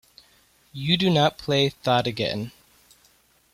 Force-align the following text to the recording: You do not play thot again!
You 0.73 0.97
do 0.97 1.11
not 1.11 1.37
play 1.37 1.69
thot 1.69 2.07
again! 2.07 2.51